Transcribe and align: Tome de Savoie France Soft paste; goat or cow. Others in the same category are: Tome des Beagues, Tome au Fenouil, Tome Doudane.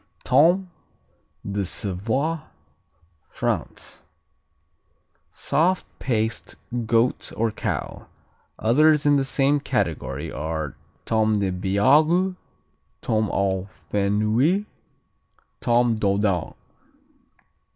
Tome 0.23 0.71
de 1.47 1.63
Savoie 1.63 2.39
France 3.29 4.01
Soft 5.29 5.85
paste; 5.99 6.55
goat 6.87 7.31
or 7.37 7.51
cow. 7.51 8.07
Others 8.57 9.05
in 9.05 9.17
the 9.17 9.23
same 9.23 9.59
category 9.59 10.31
are: 10.31 10.75
Tome 11.05 11.37
des 11.37 11.51
Beagues, 11.51 12.35
Tome 13.03 13.29
au 13.29 13.67
Fenouil, 13.91 14.65
Tome 15.59 15.99
Doudane. 15.99 16.55